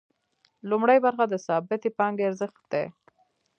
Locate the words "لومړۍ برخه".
0.69-1.25